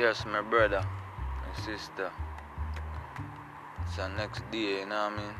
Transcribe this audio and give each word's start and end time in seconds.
Yes, 0.00 0.24
my 0.24 0.40
brother, 0.40 0.82
my 1.42 1.62
sister. 1.62 2.10
It's 3.84 3.96
the 3.96 4.08
next 4.08 4.50
day, 4.50 4.80
you 4.80 4.86
know 4.86 5.10
what 5.10 5.12
I 5.12 5.16
mean? 5.16 5.34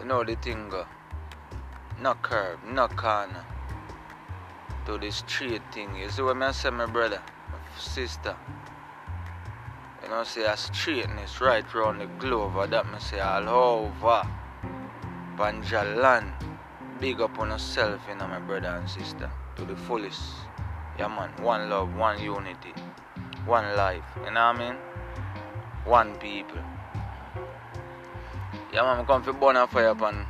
You 0.00 0.04
know 0.06 0.24
the 0.24 0.34
thing 0.34 0.68
go. 0.68 0.84
No 2.02 2.14
curb, 2.14 2.58
no 2.64 2.88
corner. 2.88 3.44
To 4.86 4.98
the 4.98 5.12
straight 5.12 5.62
thing. 5.70 5.94
You 5.94 6.08
see 6.10 6.22
what 6.22 6.42
I 6.42 6.50
say, 6.50 6.70
my 6.70 6.86
brother, 6.86 7.22
my 7.48 7.58
sister? 7.78 8.34
You 10.02 10.08
know, 10.08 10.24
say 10.24 10.42
a 10.42 10.56
straightness 10.56 11.40
right 11.40 11.72
round 11.72 12.00
the 12.00 12.06
globe. 12.06 12.70
That 12.70 12.90
me 12.90 12.98
say 12.98 13.20
all 13.20 13.48
over. 13.48 14.28
Banjalan. 15.36 16.32
Big 16.98 17.20
up 17.20 17.38
on 17.38 17.50
yourself, 17.50 18.00
you 18.08 18.16
know, 18.16 18.26
my 18.26 18.40
brother 18.40 18.66
and 18.66 18.90
sister. 18.90 19.30
To 19.54 19.64
the 19.64 19.76
fullest. 19.76 20.47
Yeah, 20.98 21.06
man. 21.06 21.30
One 21.44 21.70
love, 21.70 21.94
one 21.94 22.20
unity, 22.20 22.74
one 23.46 23.76
life. 23.76 24.02
You 24.16 24.32
know 24.32 24.50
what 24.50 24.56
I 24.56 24.58
mean? 24.58 24.74
One 25.84 26.16
people. 26.16 26.58
Yeah, 28.72 28.82
man. 28.82 28.98
I 28.98 29.04
come 29.04 29.22
for 29.22 29.32
burn 29.32 29.54
a 29.54 29.68
fire 29.68 29.90
upon 29.90 30.26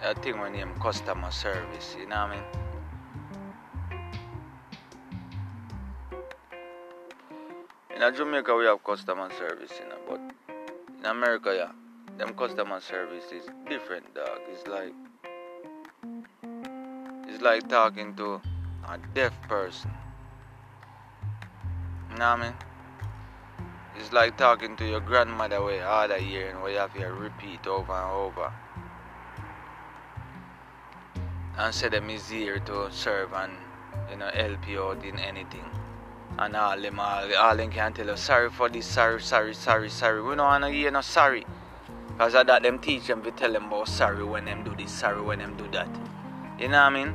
a 0.00 0.14
thing 0.14 0.38
when 0.38 0.52
name 0.52 0.74
customer 0.80 1.32
service. 1.32 1.96
You 1.98 2.06
know 2.06 2.24
what 2.24 2.30
I 2.30 2.34
mean? 2.36 2.44
In 7.96 8.14
Jamaica, 8.14 8.54
we 8.54 8.66
have 8.66 8.84
customer 8.84 9.28
service, 9.36 9.72
you 9.82 9.88
know, 9.88 9.98
but 10.08 10.20
in 11.00 11.06
America, 11.06 11.52
yeah, 11.52 11.72
them 12.16 12.34
customer 12.34 12.80
service 12.80 13.24
is 13.32 13.46
different, 13.68 14.14
dog. 14.14 14.38
It's 14.52 14.68
like 14.68 14.94
it's 17.28 17.42
like 17.42 17.68
talking 17.68 18.14
to 18.14 18.40
a 18.88 18.98
deaf 19.14 19.32
person. 19.48 19.90
You 22.12 22.18
know 22.18 22.30
what 22.30 22.40
I 22.40 22.42
mean? 22.42 22.54
It's 23.96 24.12
like 24.12 24.36
talking 24.36 24.76
to 24.76 24.86
your 24.86 25.00
grandmother 25.00 25.64
way 25.64 25.80
all 25.80 26.06
the 26.06 26.22
year 26.22 26.50
and 26.50 26.70
you 26.70 26.78
have 26.78 26.92
to 26.92 27.06
repeat 27.06 27.66
over 27.66 27.90
and 27.90 28.12
over. 28.12 28.52
And 31.56 31.74
say 31.74 31.88
them 31.88 32.10
is 32.10 32.28
here 32.28 32.58
to 32.58 32.92
serve 32.92 33.32
and 33.32 33.52
you 34.10 34.18
know 34.18 34.28
help 34.28 34.68
you 34.68 34.82
out 34.82 35.02
in 35.02 35.18
anything. 35.20 35.64
And 36.38 36.54
all 36.54 36.78
them 36.78 37.00
all, 37.00 37.34
all 37.34 37.56
them 37.56 37.70
can 37.70 37.94
tell 37.94 38.06
you 38.06 38.16
sorry 38.18 38.50
for 38.50 38.68
this, 38.68 38.84
sorry, 38.84 39.22
sorry, 39.22 39.54
sorry, 39.54 39.88
sorry. 39.88 40.20
We 40.20 40.36
don't 40.36 40.38
wanna 40.46 40.70
hear 40.70 40.90
no 40.90 41.00
sorry. 41.00 41.46
Cause 42.18 42.34
of 42.34 42.46
that 42.48 42.62
them 42.62 42.78
teach 42.78 43.06
them 43.06 43.22
to 43.22 43.30
tell 43.30 43.54
them 43.54 43.66
about 43.66 43.88
sorry 43.88 44.22
when 44.22 44.44
them 44.44 44.64
do 44.64 44.74
this, 44.76 44.92
sorry 44.92 45.22
when 45.22 45.38
them 45.38 45.56
do 45.56 45.66
that. 45.72 45.88
You 46.58 46.68
know 46.68 46.84
what 46.84 46.92
I 46.92 47.04
mean? 47.04 47.14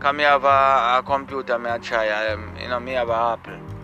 Come 0.00 0.16
me 0.16 0.24
have 0.24 0.42
a, 0.42 0.98
a 0.98 1.02
computer 1.06 1.56
me 1.56 1.70
I 1.70 1.78
try 1.78 2.08
um, 2.32 2.56
you 2.60 2.66
know 2.66 2.80
me 2.80 2.92
have 2.92 3.10
a 3.10 3.14
Apple 3.14 3.77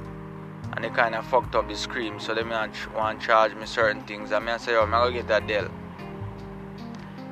and 0.74 0.84
it 0.84 0.94
kind 0.94 1.14
of 1.14 1.24
fucked 1.26 1.54
up 1.54 1.68
the 1.68 1.76
screen. 1.76 2.18
So 2.18 2.34
they 2.34 2.42
may 2.42 2.68
want 2.94 3.20
to 3.20 3.26
charge 3.26 3.54
me 3.54 3.66
certain 3.66 4.02
things. 4.02 4.32
I 4.32 4.56
say, 4.56 4.74
oh, 4.74 4.82
I'm 4.82 4.90
going 4.90 5.12
to 5.12 5.18
get 5.18 5.28
that 5.28 5.46
Dell. 5.46 5.68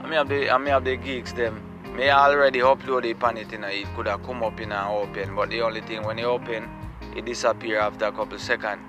I 0.02 0.08
me 0.08 0.16
have 0.16 0.28
the, 0.28 0.54
and 0.54 0.64
me 0.64 0.70
have 0.70 0.84
the 0.84 0.96
geeks 0.96 1.32
them. 1.32 1.62
Me 1.96 2.08
already 2.08 2.60
upload 2.60 3.04
it 3.04 3.22
on 3.22 3.36
it, 3.36 3.52
you 3.52 3.58
know, 3.58 3.68
it 3.68 3.86
could 3.94 4.06
have 4.06 4.22
come 4.22 4.42
up 4.42 4.58
in 4.60 4.72
and 4.72 4.88
open. 4.88 5.34
But 5.34 5.50
the 5.50 5.60
only 5.60 5.82
thing, 5.82 6.02
when 6.04 6.18
it 6.18 6.24
open, 6.24 6.68
it 7.14 7.24
disappear 7.24 7.78
after 7.78 8.06
a 8.06 8.12
couple 8.12 8.38
seconds. 8.38 8.80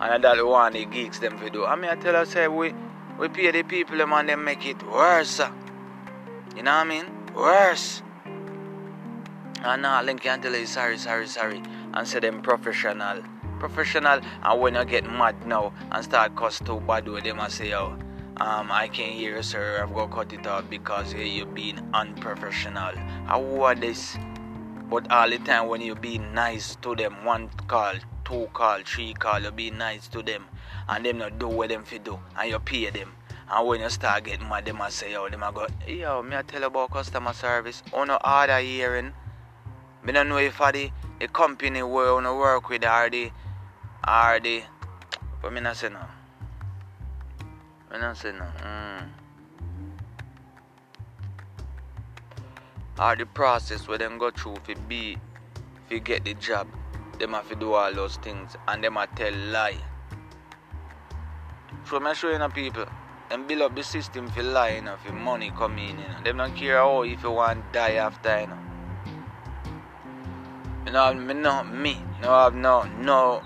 And 0.00 0.22
that's 0.22 0.42
one 0.42 0.72
the 0.72 0.84
geeks 0.84 1.20
them 1.20 1.38
to 1.38 1.48
do. 1.48 1.64
I 1.64 1.76
me 1.76 1.88
I 1.88 1.94
tell 1.94 2.14
her, 2.14 2.26
say, 2.26 2.48
we, 2.48 2.74
we 3.18 3.28
pay 3.28 3.50
the 3.52 3.62
people 3.62 3.96
them 3.96 4.12
and 4.12 4.28
they 4.28 4.34
make 4.34 4.66
it 4.66 4.82
worse. 4.82 5.40
You 6.56 6.62
know 6.62 6.72
what 6.72 6.80
I 6.80 6.84
mean? 6.84 7.06
Worse. 7.34 8.02
And 9.64 9.64
uh, 9.64 9.76
now 9.76 10.02
Link 10.02 10.20
can 10.20 10.42
tell 10.42 10.54
you 10.54 10.66
sorry, 10.66 10.98
sorry, 10.98 11.26
sorry. 11.26 11.62
And 11.94 12.06
say 12.06 12.20
them 12.20 12.42
professional 12.42 13.22
professional 13.64 14.20
and 14.42 14.60
when 14.60 14.74
you 14.74 14.84
get 14.84 15.04
mad 15.04 15.34
now 15.46 15.72
and 15.90 16.04
start 16.04 16.36
cuss 16.36 16.58
too 16.58 16.80
bad 16.80 17.08
with 17.08 17.24
them 17.24 17.40
and 17.40 17.50
say 17.50 17.72
oh 17.72 17.96
um, 18.36 18.70
I 18.70 18.88
can't 18.88 19.12
hear 19.12 19.36
you 19.36 19.42
sir. 19.42 19.80
I've 19.80 19.94
got 19.94 20.10
to 20.10 20.14
cut 20.16 20.32
it 20.32 20.46
out 20.46 20.68
because 20.68 21.12
hey, 21.12 21.28
you're 21.28 21.46
being 21.46 21.78
unprofessional. 21.94 22.92
I 23.28 23.36
want 23.36 23.80
this? 23.80 24.18
But 24.90 25.10
all 25.10 25.30
the 25.30 25.38
time 25.38 25.68
when 25.68 25.80
you 25.80 25.94
be 25.94 26.18
nice 26.18 26.74
to 26.82 26.96
them 26.96 27.24
one 27.24 27.48
call 27.68 27.94
two 28.24 28.48
call 28.52 28.80
three 28.84 29.14
call 29.14 29.40
you 29.40 29.52
be 29.52 29.70
nice 29.70 30.08
to 30.08 30.22
them 30.22 30.46
and 30.88 31.06
them 31.06 31.18
not 31.18 31.38
do 31.38 31.46
what 31.46 31.68
them 31.68 31.84
fi 31.84 31.98
do 31.98 32.18
and 32.36 32.50
you 32.50 32.58
pay 32.58 32.90
them. 32.90 33.12
And 33.48 33.68
when 33.68 33.80
you 33.80 33.88
start 33.88 34.24
getting 34.24 34.48
mad 34.48 34.64
them 34.66 34.82
I 34.82 34.90
say 34.90 35.12
yo 35.12 35.28
them 35.28 35.44
I 35.44 35.52
go 35.52 35.68
yo 35.86 36.22
me 36.22 36.36
I 36.36 36.42
tell 36.42 36.64
about 36.64 36.90
customer 36.90 37.32
service. 37.32 37.82
On 37.92 38.08
no 38.08 38.18
order 38.24 38.58
hearing. 38.58 39.12
Me 40.02 40.12
don't 40.12 40.28
know 40.28 40.38
if 40.38 40.60
I 40.60 40.72
the, 40.72 40.90
the 41.20 41.28
company 41.28 41.82
where 41.82 42.20
you 42.20 42.34
work 42.34 42.68
with 42.68 42.84
are 42.84 43.08
the 43.08 43.30
the 44.04 44.62
but 45.40 45.52
me 45.52 45.60
not 45.60 45.76
say 45.76 45.88
no. 45.88 46.00
Me 47.92 47.98
not 47.98 48.16
say 48.16 48.32
no. 48.32 48.44
Mm. 48.62 49.08
Are 52.98 53.16
the 53.16 53.26
process 53.26 53.88
where 53.88 53.98
them 53.98 54.18
go 54.18 54.30
through 54.30 54.56
fi 54.64 54.74
be 54.74 55.16
fi 55.88 55.98
get 55.98 56.24
the 56.24 56.34
job. 56.34 56.66
Them 57.18 57.32
have 57.32 57.48
to 57.48 57.54
do 57.54 57.72
all 57.72 57.92
those 57.92 58.16
things 58.16 58.56
and 58.68 58.82
them 58.82 58.96
a 58.96 59.06
tell 59.06 59.32
lie. 59.32 59.78
So 61.88 62.00
me 62.00 62.14
show 62.14 62.30
you 62.30 62.38
know 62.38 62.48
people. 62.48 62.86
Them 63.30 63.46
build 63.46 63.62
up 63.62 63.74
the 63.74 63.82
system 63.82 64.28
for 64.28 64.42
lie, 64.42 64.76
you 64.76 64.82
know, 64.82 64.96
for 65.02 65.12
money 65.12 65.50
come 65.56 65.78
in, 65.78 65.88
you 65.88 65.94
know. 65.94 66.22
Them 66.22 66.36
don't 66.36 66.54
care 66.54 66.78
how 66.78 67.02
if 67.02 67.22
you 67.22 67.30
want 67.30 67.72
die 67.72 67.94
after, 67.94 68.40
you 68.40 68.46
know. 68.48 68.58
You 70.86 70.92
know, 70.92 71.14
me 71.14 71.34
no 71.34 71.64
me, 71.64 72.02
no 72.20 72.28
have 72.28 72.54
no 72.54 72.82
no 73.00 73.42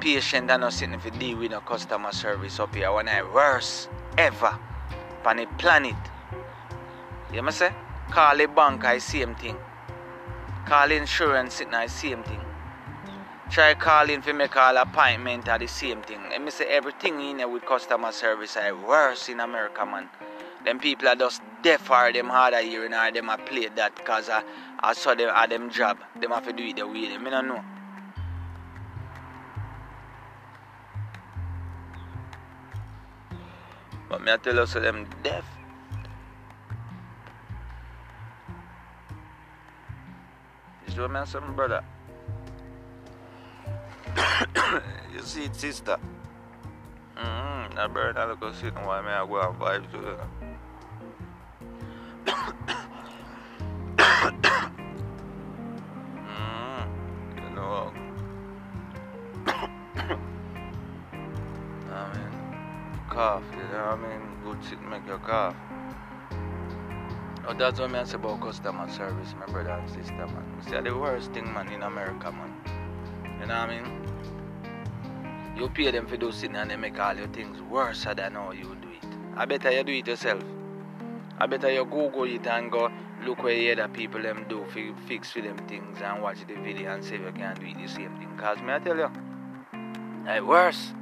patient 0.00 0.50
and 0.50 0.60
not 0.60 0.72
sitting 0.72 0.98
for 0.98 1.10
deal 1.10 1.38
with 1.38 1.50
no 1.50 1.60
customer 1.60 2.12
service 2.12 2.60
up 2.60 2.74
here 2.74 2.92
when 2.92 3.08
I 3.08 3.22
worst 3.22 3.88
ever 4.16 4.58
on 5.24 5.36
the 5.36 5.46
planet. 5.58 5.96
You 7.32 7.42
me 7.42 7.52
say? 7.52 7.72
Call 8.10 8.36
the 8.36 8.46
bank 8.46 8.84
I 8.84 8.98
same 8.98 9.34
thing. 9.34 9.56
Call 10.64 10.92
insurance 10.92 11.54
sitting 11.54 11.74
I 11.74 11.86
same 11.86 12.22
thing. 12.22 12.40
Try 13.50 13.74
calling 13.74 14.22
for 14.22 14.32
make 14.32 14.56
all 14.56 14.76
appointment 14.76 15.48
are 15.48 15.58
the 15.58 15.68
same 15.68 16.02
thing. 16.02 16.20
Let 16.30 16.42
me 16.42 16.50
say 16.50 16.66
everything 16.66 17.20
in 17.20 17.38
here 17.38 17.48
with 17.48 17.64
customer 17.64 18.12
service 18.12 18.56
I 18.56 18.72
worse 18.72 19.28
in 19.28 19.40
America 19.40 19.86
man. 19.86 20.08
Them 20.64 20.80
people 20.80 21.08
are 21.08 21.14
just 21.14 21.42
deaf 21.62 21.88
or 21.90 22.12
them 22.12 22.28
harder 22.28 22.60
hearing 22.60 22.92
or 22.92 23.12
them 23.12 23.28
a 23.28 23.38
play 23.38 23.68
that 23.76 24.04
cause 24.04 24.28
I, 24.28 24.42
I 24.80 24.94
saw 24.94 25.14
them 25.14 25.30
at 25.30 25.50
them 25.50 25.70
job. 25.70 25.98
Them 26.20 26.32
have 26.32 26.44
to 26.46 26.52
do 26.52 26.64
it 26.64 26.76
the 26.76 26.86
way 26.88 27.08
them. 27.08 27.26
I 27.26 27.30
don't 27.30 27.48
know. 27.48 27.64
Me 34.26 34.32
I 34.32 34.36
tell 34.38 34.56
you 34.56 34.66
so 34.66 34.80
them 34.80 35.06
deaf. 35.22 35.44
You 40.84 40.92
see 40.92 41.00
what 41.00 41.10
me 41.12 41.20
I 41.20 41.24
say, 41.24 41.38
my 41.38 41.50
brother? 41.52 41.84
you 45.14 45.22
see 45.22 45.44
it, 45.44 45.54
sister? 45.54 45.96
Mm-hmm. 47.16 47.76
That 47.76 47.94
bird 47.94 48.18
I 48.18 48.24
look 48.26 48.54
sitting 48.54 48.84
while 48.84 49.02
me 49.02 49.10
I 49.10 49.24
go 49.24 49.40
and 49.40 49.58
vibe 49.60 49.90
to 49.92 50.10
it. 50.10 50.45
Cough, 63.16 63.42
you 63.52 63.62
know 63.72 63.96
what 63.96 63.98
I 63.98 64.18
mean? 64.18 64.22
Good 64.44 64.58
shit 64.68 64.82
make 64.82 65.06
you 65.06 65.16
cough. 65.16 65.56
Oh, 67.48 67.54
that's 67.54 67.80
what 67.80 67.94
I 67.94 68.04
say 68.04 68.16
about 68.16 68.42
customer 68.42 68.90
service, 68.90 69.34
my 69.40 69.46
brother 69.46 69.70
and 69.70 69.88
sister, 69.88 70.12
man. 70.12 70.44
See, 70.68 70.78
the 70.78 70.94
worst 70.94 71.32
thing, 71.32 71.50
man, 71.50 71.72
in 71.72 71.82
America, 71.82 72.30
man. 72.30 72.52
You 73.40 73.46
know 73.46 73.58
what 73.58 73.70
I 73.70 73.80
mean? 73.80 73.86
You 75.56 75.70
pay 75.70 75.90
them 75.92 76.06
for 76.06 76.18
do 76.18 76.30
something 76.30 76.56
and 76.56 76.70
they 76.70 76.76
make 76.76 77.00
all 77.00 77.14
your 77.16 77.28
things 77.28 77.62
worse 77.62 78.04
than 78.04 78.34
how 78.34 78.52
you 78.52 78.76
do 78.82 78.88
it. 78.88 79.08
I 79.34 79.46
better 79.46 79.70
you 79.70 79.82
do 79.82 79.92
it 79.92 80.06
yourself. 80.06 80.44
I 81.38 81.46
better 81.46 81.72
you 81.72 81.86
Google 81.86 82.24
it 82.24 82.46
and 82.46 82.70
go 82.70 82.90
look 83.24 83.42
where 83.42 83.54
the 83.54 83.80
other 83.80 83.88
people 83.88 84.20
them 84.20 84.44
do 84.46 84.66
fi 84.74 84.92
fix 85.08 85.32
for 85.32 85.40
them 85.40 85.56
things 85.66 86.02
and 86.02 86.22
watch 86.22 86.46
the 86.46 86.56
video 86.56 86.92
and 86.92 87.02
see 87.02 87.14
if 87.14 87.22
you 87.22 87.32
can 87.32 87.54
do 87.54 87.64
it 87.64 87.78
the 87.78 87.88
same 87.88 88.14
thing. 88.18 88.36
Cause 88.36 88.60
me 88.60 88.74
I 88.74 88.78
tell 88.78 88.98
you, 88.98 89.10
it's 90.26 90.44
worse. 90.44 90.92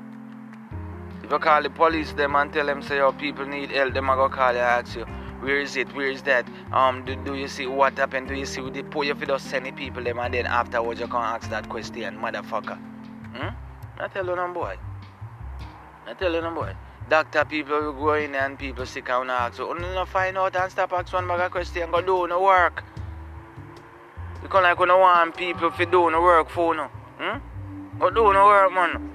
If 1.25 1.31
you 1.31 1.39
call 1.39 1.63
the 1.63 1.71
police 1.71 2.13
them 2.13 2.37
and 2.37 2.53
tell 2.53 2.67
them 2.67 2.83
say 2.83 2.97
your 2.97 3.11
people 3.15 3.47
need 3.47 3.71
help, 3.71 3.95
them 3.95 4.11
I 4.11 4.15
go 4.15 4.29
call 4.29 4.53
you 4.53 4.59
ask 4.59 4.95
you, 4.95 5.07
where 5.41 5.59
is 5.59 5.75
it, 5.75 5.89
where 5.97 6.11
is 6.11 6.21
that? 6.25 6.47
Um 6.71 7.03
do, 7.07 7.17
do 7.17 7.35
you 7.35 7.49
see 7.49 7.67
what 7.67 7.97
happened? 7.97 8.29
Do 8.29 8.35
you 8.35 8.45
see 8.45 8.61
the 8.69 8.83
poor 8.83 9.05
you 9.05 9.15
just 9.15 9.49
send 9.49 9.65
the 9.65 9.73
people 9.73 10.05
them 10.05 10.19
and 10.19 10.35
then 10.35 10.45
afterwards 10.45 11.01
you 11.01 11.07
can 11.07 11.23
ask 11.23 11.49
that 11.49 11.71
question, 11.71 12.19
motherfucker. 12.19 12.77
Hmm? 13.37 13.55
I 13.99 14.09
tell 14.09 14.27
you 14.27 14.37
no 14.37 14.53
boy. 14.53 14.77
I 16.07 16.13
tell 16.13 16.31
you 16.31 16.43
no 16.43 16.55
boy. 16.55 16.77
Doctor 17.09 17.47
people 17.47 17.95
go 17.95 18.13
in 18.13 18.35
and 18.35 18.59
people 18.59 18.85
sick 18.85 19.09
and 19.09 19.31
ask 19.31 19.57
so 19.57 19.71
only 19.71 19.89
no 19.95 20.05
find 20.05 20.37
out 20.37 20.55
and 20.55 20.71
stop 20.71 20.93
ask 20.93 21.11
one 21.15 21.27
bag 21.27 21.51
question 21.51 21.91
go 21.91 22.03
do 22.03 22.29
no 22.29 22.43
work. 22.43 22.85
You 24.43 24.49
can 24.49 24.63
like 24.63 24.79
when 24.79 24.91
want 24.91 25.35
people 25.39 25.71
to 25.71 25.87
do 25.87 26.11
no 26.11 26.21
work 26.21 26.51
for 26.51 26.75
no. 26.75 26.89
Hmm? 27.19 27.99
Go 27.99 28.11
do 28.11 28.31
no 28.35 28.45
work, 28.45 28.73
man. 28.75 29.11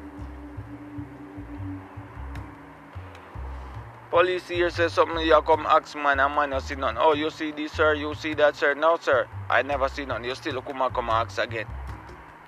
Police 4.09 4.47
here 4.47 4.71
says 4.71 4.93
something, 4.93 5.19
you 5.19 5.39
come 5.43 5.67
ask 5.67 5.95
man, 5.95 6.19
and 6.19 6.33
man, 6.33 6.51
you 6.51 6.59
see 6.59 6.75
none. 6.75 6.97
Oh, 6.97 7.13
you 7.13 7.29
see 7.29 7.51
this, 7.51 7.73
sir, 7.73 7.93
you 7.93 8.15
see 8.15 8.33
that, 8.33 8.55
sir. 8.55 8.73
No, 8.73 8.97
sir, 8.97 9.27
I 9.49 9.61
never 9.61 9.87
see 9.87 10.05
none. 10.05 10.23
You 10.23 10.33
still 10.33 10.61
come 10.63 10.81
and 10.81 10.93
come 10.93 11.09
ask 11.09 11.37
again. 11.37 11.67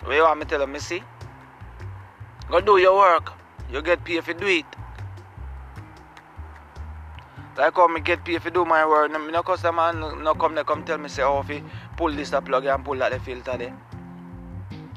What 0.03 0.15
you 0.15 0.23
want 0.23 0.39
me 0.39 0.45
tell 0.45 0.61
you, 0.61 0.67
me 0.67 0.79
see? 0.79 1.03
Go 2.49 2.61
do 2.61 2.77
your 2.77 2.97
work. 2.97 3.33
You 3.71 3.83
get 3.83 4.03
paid 4.03 4.17
if 4.17 4.27
you 4.27 4.33
do 4.33 4.47
it. 4.47 4.65
Like 7.55 7.75
how 7.75 7.87
me 7.87 8.01
get 8.01 8.25
paid 8.25 8.37
if 8.37 8.45
you 8.45 8.51
do 8.51 8.65
my 8.65 8.85
work. 8.87 9.11
No 9.11 9.43
customer 9.43 9.93
no 9.93 10.33
come 10.33 10.55
there 10.55 10.63
come 10.63 10.83
tell 10.83 10.97
me 10.97 11.09
say, 11.09 11.21
oh, 11.21 11.45
you 11.47 11.63
pull 11.95 12.11
this 12.11 12.31
the 12.31 12.41
plug 12.41 12.65
and 12.65 12.83
pull 12.83 12.97
that 12.97 13.11
the 13.11 13.19
filter 13.19 13.55
there. 13.57 13.77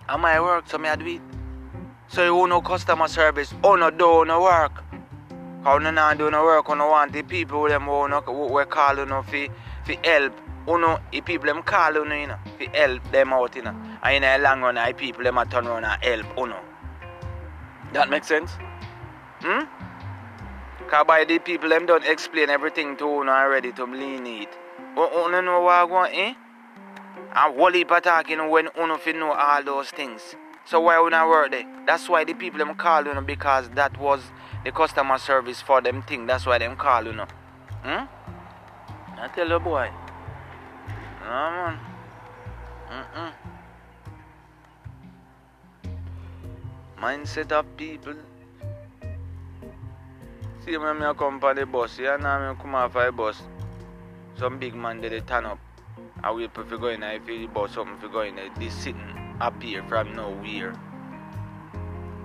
And 0.09 0.23
my 0.23 0.41
work, 0.41 0.65
so 0.67 0.79
me 0.79 0.89
I 0.89 0.97
do 0.97 1.07
it. 1.07 1.21
So 2.09 2.25
you 2.25 2.47
no 2.47 2.63
customer 2.63 3.09
service, 3.09 3.53
oh 3.63 3.77
no 3.77 3.91
do 3.91 4.25
no 4.25 4.41
work. 4.43 4.84
How 5.65 5.79
no 5.79 5.91
not 5.91 6.19
do 6.19 6.31
no 6.31 6.45
work, 6.45 6.69
no 6.69 6.89
want 6.89 7.15
the 7.15 7.23
people 7.23 7.67
them 7.69 7.85
who 7.85 8.07
no 8.07 8.21
we 8.53 8.65
call 8.67 8.99
you 8.99 9.07
know 9.07 9.23
for 9.23 9.47
for 9.87 9.95
help. 10.05 10.39
Uno, 10.69 10.99
the 11.11 11.23
people 11.23 11.47
them 11.47 11.63
call 11.63 11.95
you 11.95 12.05
know, 12.05 12.15
you 12.15 12.27
know 12.27 12.37
for 12.59 12.65
help 12.77 13.11
them 13.11 13.33
out, 13.33 13.57
you 13.57 13.63
know. 13.63 13.75
And 14.03 14.23
in 14.23 14.25
a 14.25 14.43
long 14.43 14.61
run, 14.61 14.75
the 14.75 14.93
people 14.93 15.25
them 15.25 15.39
a 15.39 15.47
turn 15.47 15.67
around 15.67 15.85
and 15.85 16.05
help, 16.05 16.27
uno. 16.39 16.61
That 17.95 18.11
makes 18.11 18.29
sense? 18.29 18.51
Hmm? 19.41 19.65
Cause 20.87 21.05
by 21.07 21.25
the 21.25 21.39
people 21.39 21.71
them 21.71 21.87
don't 21.87 22.05
explain 22.05 22.51
everything 22.51 22.99
to 22.99 23.05
you 23.05 23.29
already 23.29 23.73
to 23.73 23.85
lean 23.85 24.27
it. 24.27 24.51
Uno 24.99 25.41
know 25.41 25.63
what 25.63 25.73
I 25.73 25.85
want, 25.85 26.13
eh? 26.13 26.35
And 27.35 27.59
whole 27.59 27.73
heap 27.73 27.91
of 27.91 28.03
talking 28.03 28.51
when 28.51 28.69
uno 28.79 28.99
fi 28.99 29.13
know 29.13 29.33
all 29.33 29.63
those 29.65 29.91
things. 29.91 30.37
So 30.67 30.81
why 30.81 30.99
would 30.99 31.11
not 31.13 31.29
work 31.29 31.51
there? 31.51 31.67
That's 31.87 32.09
why 32.09 32.25
the 32.25 32.35
people 32.35 32.59
them 32.59 32.75
call 32.75 33.05
you 33.05 33.15
know 33.15 33.21
because 33.21 33.69
that 33.71 33.99
was 33.99 34.23
the 34.65 34.73
customer 34.73 35.19
service 35.19 35.61
for 35.61 35.81
them 35.81 36.03
thing. 36.03 36.27
That's 36.27 36.47
why 36.47 36.59
them 36.59 36.77
call 36.77 37.05
you 37.05 37.13
know. 37.13 37.27
Hmm? 37.83 38.05
I 39.21 39.29
tell 39.35 39.49
you 39.49 39.59
boy. 39.59 39.91
No 41.21 41.27
man. 41.29 41.79
Mm-mm. 42.91 43.33
Mindset 46.99 47.53
of 47.53 47.77
people. 47.77 48.15
See 50.65 50.79
when 50.79 50.99
me 50.99 51.07
come 51.19 51.45
on 51.45 51.57
the 51.57 51.67
bus, 51.67 51.99
yeah, 51.99 52.17
now 52.17 52.53
me 52.53 52.59
come 52.59 52.75
off 52.75 52.95
the 52.95 53.13
bus. 53.13 53.43
Some 54.39 54.59
big 54.59 54.75
man 54.75 55.01
they, 55.03 55.11
they 55.11 55.21
turn 55.21 55.45
up. 55.45 55.59
I 56.23 56.33
wait 56.33 56.55
for 56.55 56.65
go 56.65 56.89
in 56.89 57.03
if 57.03 57.27
the 57.27 57.47
bus 57.49 57.73
something 57.73 57.99
for 57.99 58.09
go 58.09 58.23
in 58.23 58.37
there. 58.37 58.49
This 58.59 58.73
sitting 58.73 59.14
appear 59.41 59.83
from 59.85 60.15
nowhere. 60.15 60.75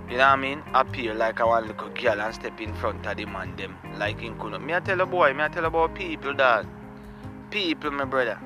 You 0.09 0.17
know 0.17 0.23
what 0.23 0.33
I 0.33 0.35
mean? 0.37 0.63
Appear 0.73 1.13
like 1.13 1.39
I 1.39 1.43
want 1.43 1.67
little 1.67 1.89
girl 1.89 2.19
and 2.19 2.33
step 2.33 2.59
in 2.59 2.73
front 2.73 3.05
of 3.05 3.15
the 3.17 3.25
man 3.25 3.55
them. 3.55 3.77
Like 3.97 4.21
in 4.23 4.37
Kuno. 4.39 4.57
Me 4.57 4.73
I 4.73 4.79
tell 4.79 5.01
a 5.01 5.05
boy, 5.05 5.33
me 5.33 5.43
I 5.43 5.49
tell 5.49 5.65
about 5.65 5.93
people 5.93 6.33
that. 6.35 6.65
People, 7.51 7.91
my 7.91 8.05
brother. 8.05 8.39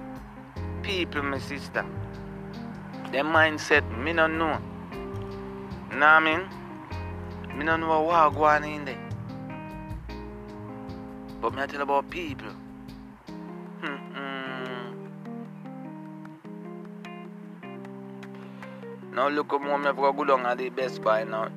People, 0.81 1.23
my 1.23 1.39
sister. 1.39 1.85
Their 3.11 3.23
mindset, 3.23 3.83
me 3.97 4.11
no 4.11 4.27
know. 4.27 4.59
You 5.91 5.99
know 5.99 6.05
what 6.05 6.05
I 6.05 6.19
mean? 6.19 7.57
Me 7.57 7.63
no 7.63 7.77
know 7.77 8.01
what 8.01 8.33
go 8.33 8.43
on 8.45 8.63
in 8.63 8.85
there. 8.85 9.09
But 11.39 11.53
me 11.53 11.61
I 11.61 11.67
tell 11.67 11.81
about 11.81 12.09
people. 12.09 12.62
Now 19.13 19.29
look 19.29 19.51
how 19.51 19.59
me 19.59 19.67
have 19.67 19.95
to 19.95 20.25
go 20.25 20.37
at 20.39 20.57
the 20.57 20.69
Best 20.69 21.03
Buy 21.03 21.23
now. 21.23 21.51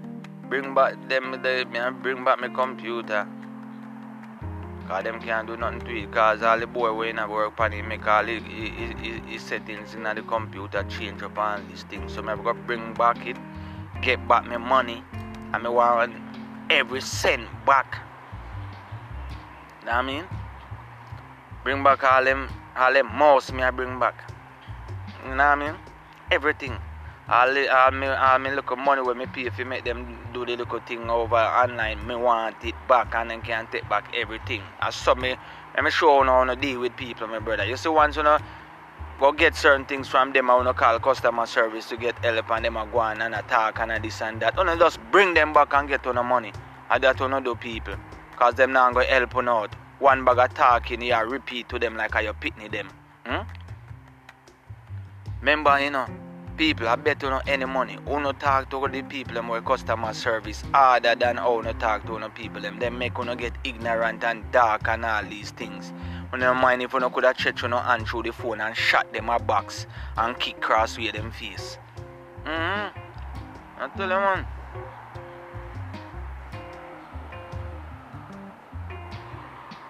Bring 0.51 0.75
back 0.75 1.09
them 1.09 1.31
the 1.43 1.65
me 1.65 1.81
bring 2.03 2.23
back 2.23 2.39
my 2.39 2.49
computer. 2.49 3.27
Cause 4.87 5.05
them 5.05 5.23
can't 5.23 5.47
do 5.47 5.57
nothing 5.57 5.81
to 5.81 6.03
it. 6.03 6.13
Cause 6.13 6.43
all 6.43 6.61
the 6.61 6.67
boy 6.67 6.93
when 6.93 7.19
I 7.19 7.27
work 7.27 7.59
on 7.59 7.73
it 7.73 7.83
make 7.83 8.07
all 8.07 8.25
his, 8.25 8.43
his, 8.43 9.21
his 9.27 9.43
settings 9.43 9.95
in 9.95 10.03
the 10.03 10.23
computer 10.29 10.85
change 10.85 11.23
up 11.23 11.39
all 11.39 11.59
these 11.71 11.85
things. 11.85 12.13
So 12.13 12.23
have 12.25 12.45
got 12.45 12.53
to 12.53 12.59
bring 12.59 12.93
back 12.93 13.27
it, 13.27 13.39
get 14.03 14.29
back 14.29 14.45
my 14.45 14.59
money, 14.59 15.03
and 15.55 15.63
me 15.63 15.71
want 15.71 16.15
every 16.69 17.01
cent 17.01 17.49
back. 17.65 17.97
Know 19.87 19.93
what 19.93 19.95
I 19.95 20.03
mean? 20.03 20.25
Bring 21.65 21.83
back 21.83 22.05
all 22.05 22.23
them 22.23 22.51
all 22.77 22.93
them 22.93 23.07
mouse 23.17 23.51
me 23.51 23.63
I 23.63 23.71
bring 23.71 23.99
back. 23.99 24.31
You 25.25 25.31
know 25.31 25.37
what 25.37 25.41
I 25.41 25.55
mean? 25.55 25.75
Everything. 26.31 26.79
The, 27.29 27.69
all, 27.75 28.39
me, 28.39 28.51
little 28.51 28.77
money 28.77 29.03
when 29.03 29.19
me 29.19 29.27
pay 29.27 29.47
if 29.47 29.59
you 29.59 29.65
make 29.65 29.85
them 29.85 30.17
do 30.33 30.47
the 30.47 30.57
little 30.57 30.79
thing 30.81 31.11
over 31.11 31.35
online, 31.35 32.07
me 32.07 32.15
want 32.15 32.55
it 32.63 32.75
back 32.89 33.15
and 33.17 33.31
then 33.31 33.43
can 33.43 33.67
take 33.67 33.89
back 33.89 34.15
everything. 34.15 34.63
I 34.79 34.91
saw 34.91 35.17
me, 35.17 35.37
let 35.75 35.83
me 35.83 35.91
show 35.91 36.23
you 36.23 36.29
how 36.29 36.45
to 36.45 36.55
deal 36.55 36.81
with 36.81 36.97
people, 36.97 37.27
my 37.27 37.41
brother. 37.41 37.65
You 37.65 37.77
see 37.77 37.89
once 37.89 38.15
you 38.17 38.23
know, 38.23 38.39
go 39.19 39.33
get 39.33 39.57
certain 39.57 39.85
things 39.87 40.07
from 40.07 40.33
them, 40.35 40.49
I 40.51 40.55
want 40.55 40.69
to 40.69 40.75
call 40.75 41.01
customer 41.01 41.47
service 41.47 41.89
to 41.89 41.97
get 41.97 42.17
help 42.25 42.49
and 42.49 42.65
them 42.65 42.77
a 42.77 42.87
go 42.87 42.99
on 42.99 43.21
and 43.21 43.35
attack 43.35 43.81
and 43.81 44.05
this 44.05 44.23
and 44.23 44.41
that. 44.41 44.55
You 44.57 44.79
just 44.79 45.01
bring 45.11 45.35
them 45.35 45.53
back 45.53 45.75
and 45.75 45.89
get 45.89 46.07
on 46.07 46.15
the 46.15 46.23
money. 46.23 46.53
And 46.91 47.03
that 47.03 47.19
you 47.19 47.29
know 47.29 47.41
do 47.41 47.57
people. 47.57 47.97
Cause 48.37 48.55
them 48.55 48.75
going 48.75 48.95
to 48.95 49.13
help 49.13 49.35
you 49.35 49.51
out. 49.51 49.75
One 49.99 50.25
bag 50.25 50.39
of 50.39 50.55
talking, 50.55 51.03
you 51.03 51.17
repeat 51.17 51.69
to 51.71 51.79
them 51.81 51.97
like 51.97 52.13
how 52.13 52.21
you 52.21 52.35
pitney 52.35 52.71
them. 52.71 52.89
Hmm? 53.25 53.49
Remember, 55.41 55.81
you 55.81 55.91
know, 55.91 56.07
people, 56.57 56.89
I 56.89 56.97
bet 56.97 57.23
you 57.23 57.29
any 57.47 57.65
money. 57.65 57.99
Who 58.07 58.21
no 58.21 58.33
talk 58.33 58.71
to 58.71 58.89
the 58.89 59.03
people 59.03 59.35
them 59.35 59.49
with 59.49 59.65
customer 59.65 60.15
service 60.15 60.63
harder 60.73 61.15
than 61.15 61.37
how 61.37 61.61
no 61.61 61.73
talk 61.75 62.07
to 62.07 62.19
the 62.19 62.29
people 62.29 62.63
them. 62.63 62.79
They 62.79 62.91
make 62.91 63.19
you 63.19 63.35
get 63.37 63.53
ignorant 63.65 64.25
and 64.25 64.51
dark 64.53 64.89
and 64.89 65.05
all 65.05 65.23
these 65.25 65.51
things. 65.51 65.93
When 66.31 66.41
you 66.41 66.55
mind 66.55 66.83
if 66.83 66.93
you 66.93 67.01
no 67.01 67.11
could 67.11 67.25
have 67.25 67.37
checked 67.37 67.63
you 67.63 67.69
no 67.69 67.79
hand 67.79 68.09
through 68.09 68.25
the 68.25 68.33
phone 68.33 68.61
and 68.61 68.77
shot 68.77 69.13
them 69.13 69.29
a 69.29 69.39
box 69.39 69.87
and 70.17 70.39
kick 70.39 70.61
cross 70.61 70.97
with 70.99 71.13
them 71.13 71.31
face. 71.31 71.79
Mm-hmm. 72.45 72.99
I 73.79 73.89
tell 73.97 74.09
you 74.09 74.15
man. 74.15 74.47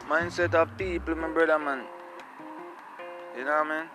Mindset 0.08 0.54
of 0.54 0.76
people, 0.76 1.14
my 1.14 1.28
brother 1.28 1.58
man. 1.58 1.84
You 3.36 3.44
know 3.44 3.50
what 3.50 3.66
I 3.66 3.80
mean? 3.80 3.88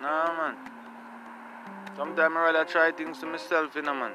Nah 0.00 0.36
man. 0.36 0.75
Sometimes 1.96 2.36
I 2.36 2.52
rather 2.52 2.64
try 2.66 2.92
things 2.92 3.20
to 3.20 3.26
myself, 3.26 3.74
you 3.74 3.80
know, 3.80 3.94
man. 3.94 4.12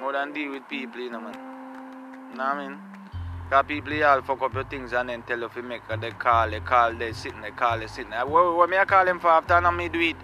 More 0.00 0.12
than 0.12 0.32
deal 0.32 0.50
with 0.50 0.68
people, 0.68 1.00
you 1.00 1.08
know, 1.08 1.20
man. 1.20 1.34
You 2.32 2.36
know 2.36 2.44
what 2.44 2.56
I 2.56 2.68
mean? 2.68 2.78
Because 3.48 3.64
people 3.68 3.92
here 3.92 4.08
all 4.08 4.22
fuck 4.22 4.42
up 4.42 4.52
your 4.54 4.64
things 4.64 4.92
and 4.92 5.08
then 5.08 5.22
tell 5.22 5.38
you 5.38 5.48
you 5.54 5.62
make 5.62 5.82
they 6.00 6.10
call, 6.10 6.50
they 6.50 6.58
call, 6.58 6.94
they 6.94 7.12
sitting, 7.12 7.42
they 7.42 7.52
call, 7.52 7.78
they 7.78 7.86
sitting. 7.86 8.10
What, 8.10 8.56
what 8.56 8.68
me 8.68 8.76
I 8.76 8.84
call 8.84 9.04
them 9.04 9.20
for 9.20 9.28
after 9.28 9.54
and 9.54 9.76
me 9.76 9.88
do 9.88 10.00
it? 10.00 10.16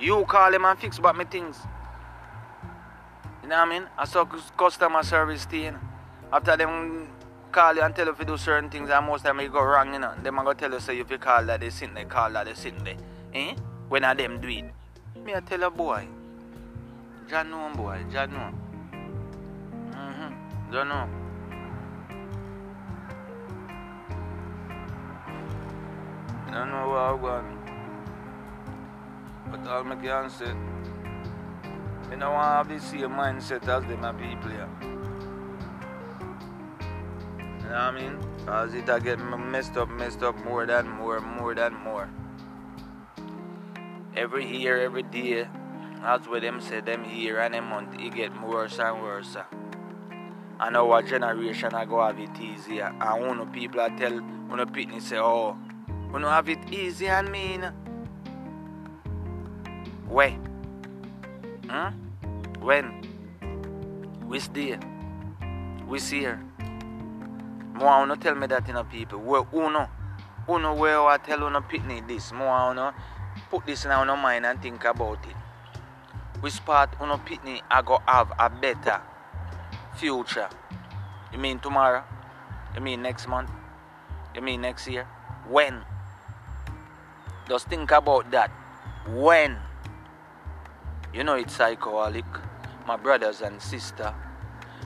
You 0.00 0.24
call 0.24 0.50
them 0.50 0.64
and 0.64 0.78
fix 0.78 0.98
back 0.98 1.14
me 1.14 1.26
things. 1.26 1.58
You 3.42 3.50
know 3.50 3.56
what 3.56 3.68
I 3.68 3.70
mean? 3.70 3.88
I 3.98 4.06
saw 4.06 4.24
customer 4.24 5.02
service 5.02 5.44
thing. 5.44 5.76
After 6.32 6.56
them 6.56 7.08
call 7.52 7.74
you 7.74 7.82
and 7.82 7.94
tell 7.94 8.06
you 8.06 8.16
you 8.18 8.24
do 8.24 8.38
certain 8.38 8.70
things 8.70 8.88
and 8.88 9.06
most 9.06 9.26
time 9.26 9.40
you 9.40 9.50
go 9.50 9.62
wrong, 9.62 9.92
you 9.92 9.98
know. 9.98 10.14
Them 10.22 10.38
I 10.38 10.44
go 10.44 10.54
tell 10.54 10.72
you 10.72 10.80
say 10.80 10.98
if 10.98 11.10
you 11.10 11.18
call 11.18 11.44
that 11.44 11.60
they 11.60 11.68
sitting, 11.68 11.94
they 11.94 12.06
call 12.06 12.30
that 12.30 12.46
they 12.46 12.54
sitting 12.54 12.82
there. 12.82 12.96
Eh? 13.34 13.54
When 13.90 14.04
I 14.04 14.14
them 14.14 14.40
do 14.40 14.48
it. 14.48 14.64
Me 15.24 15.34
I 15.34 15.40
tell 15.40 15.62
a 15.62 15.70
boy. 15.70 16.06
John 17.30 17.50
know 17.50 17.70
boy, 17.74 18.04
John 18.12 18.30
know. 18.30 18.52
Mm-hmm. 19.90 20.70
Don't 20.70 20.88
know. 20.88 21.08
Don't 26.52 26.68
know 26.68 26.88
what 26.90 26.98
I'm 26.98 27.20
going. 27.22 27.58
But 29.50 29.66
all 29.66 29.90
I 29.90 29.96
can 29.96 30.28
say, 30.28 30.52
I 32.12 32.16
don't 32.16 32.20
want 32.20 32.20
to 32.20 32.28
have 32.28 32.68
the 32.68 32.78
same 32.78 33.12
mindset 33.12 33.66
as 33.66 33.82
them 33.88 34.04
people 34.18 34.50
here. 34.50 34.68
You 37.60 37.70
know 37.70 37.70
what 37.70 37.72
I 37.72 37.90
mean? 37.92 38.18
Because 38.36 38.74
it 38.74 38.84
get 39.02 39.18
messed 39.18 39.78
up, 39.78 39.88
messed 39.88 40.22
up 40.22 40.36
more 40.44 40.66
than 40.66 40.86
more, 40.86 41.20
more 41.22 41.54
than 41.54 41.72
more 41.82 42.10
every 44.16 44.46
year, 44.46 44.80
every 44.80 45.02
day, 45.02 45.46
that's 46.00 46.28
what 46.28 46.42
them 46.42 46.60
say, 46.60 46.80
them 46.80 47.04
year 47.04 47.40
and 47.40 47.54
them 47.54 47.64
month, 47.68 47.94
it 47.98 48.14
get 48.14 48.32
worse 48.42 48.78
and 48.78 49.02
worse. 49.02 49.36
And 50.60 50.76
our 50.76 51.02
generation 51.02 51.74
I 51.74 51.84
go 51.84 52.00
have 52.04 52.18
it 52.18 52.38
easier. 52.40 52.94
And 53.00 53.26
one 53.26 53.52
people 53.52 53.80
I 53.80 53.88
tell, 53.90 54.12
when 54.12 54.66
people 54.72 55.00
say, 55.00 55.18
oh, 55.18 55.56
we 56.12 56.20
don't 56.20 56.30
have 56.30 56.48
it 56.48 56.72
easy 56.72 57.08
and 57.08 57.30
mean. 57.30 57.62
Hmm? 57.62 57.70
When? 60.08 60.38
Huh? 61.68 61.90
When? 62.60 63.02
Stay. 64.38 64.78
We 65.86 65.98
see 65.98 66.22
her. 66.24 66.40
More 67.74 67.86
wanna 67.86 68.16
tell 68.16 68.34
me 68.34 68.46
that 68.48 68.66
you 68.66 68.74
know, 68.74 68.84
people. 68.84 69.18
Where 69.18 69.44
uno, 69.52 69.88
uno 70.48 70.74
where 70.74 71.00
I 71.06 71.18
tell 71.18 71.44
uno 71.44 71.60
pitney 71.60 72.06
this. 72.06 72.32
More 72.32 72.46
wanna 72.46 72.94
put 73.50 73.66
this 73.66 73.84
now 73.84 74.02
in 74.02 74.10
our 74.10 74.16
mind 74.16 74.46
and 74.46 74.60
think 74.60 74.84
about 74.84 75.18
it. 75.26 75.36
which 76.44 76.62
part 76.66 76.90
uno 77.00 77.16
pitney 77.16 77.62
I 77.70 77.80
go 77.80 78.02
have 78.04 78.30
a 78.38 78.50
better 78.50 79.00
future. 79.96 80.48
You 81.32 81.38
mean 81.38 81.58
tomorrow? 81.58 82.04
You 82.74 82.82
mean 82.82 83.00
next 83.00 83.26
month? 83.28 83.50
You 84.34 84.42
mean 84.42 84.60
next 84.60 84.86
year? 84.86 85.06
When? 85.48 85.80
Just 87.48 87.68
think 87.68 87.90
about 87.92 88.30
that. 88.32 88.50
When? 89.08 89.56
You 91.14 91.24
know 91.24 91.34
it's 91.34 91.56
psychoholic. 91.56 92.26
My 92.86 92.96
brothers 92.96 93.40
and 93.40 93.62
sister. 93.62 94.12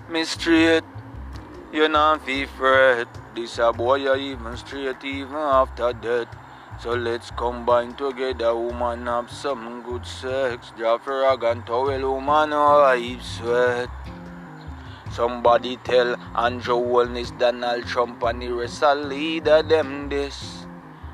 Me 0.09 0.23
straight. 0.25 0.85
You 1.73 1.89
know 1.89 2.21
fi 2.25 2.47
fret. 2.47 3.09
This 3.35 3.59
a 3.59 3.73
boy 3.73 3.97
you 3.97 4.15
even 4.15 4.57
straight 4.57 5.03
even 5.03 5.35
after 5.35 5.93
death. 5.93 6.29
So 6.81 6.91
let's 6.91 7.33
combine 7.33 7.95
together, 7.95 8.55
woman, 8.55 9.07
have 9.07 9.33
some 9.33 9.83
good 9.83 10.07
sex. 10.07 10.73
A 10.79 10.99
and 11.43 11.67
towel, 11.67 12.15
woman, 12.15 12.51
wipe 12.51 13.21
sweat. 13.21 13.89
Somebody 15.11 15.79
tell 15.79 16.15
Andrew 16.37 16.77
Holness, 16.77 17.33
Donald 17.33 17.85
Trump, 17.85 18.23
and 18.23 18.41
the 18.41 18.53
rest 18.53 18.85
of 18.85 19.09
leader 19.09 19.61
them 19.65 20.09
this. 20.09 20.67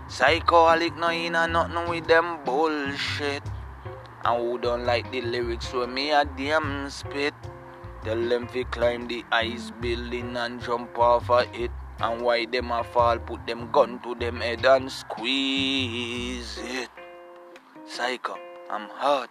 Psychoholic 0.06 0.98
no 0.98 1.08
in 1.08 1.32
nothing 1.32 1.88
with 1.88 2.06
them 2.06 2.44
bullshit. 2.44 3.42
And 4.22 4.42
who 4.42 4.58
don't 4.58 4.84
like 4.84 5.10
the 5.12 5.22
lyrics 5.22 5.72
when 5.72 5.94
me 5.94 6.10
a 6.12 6.26
damn 6.26 6.90
spit. 6.90 7.32
Tell 8.04 8.20
them 8.28 8.48
fi 8.48 8.64
climb 8.64 9.08
the 9.08 9.24
ice 9.32 9.72
building 9.80 10.36
and 10.36 10.60
jump 10.60 10.98
off 10.98 11.30
of 11.30 11.48
it. 11.54 11.70
And 12.00 12.22
why 12.22 12.46
them 12.46 12.70
a 12.70 12.82
fall, 12.82 13.18
put 13.18 13.46
them 13.46 13.70
gun 13.70 14.00
to 14.02 14.14
them 14.14 14.40
head 14.40 14.64
and 14.66 14.90
squeeze 14.90 16.58
it. 16.58 16.90
Psycho, 17.86 18.36
I'm 18.70 18.88
hot. 18.88 19.30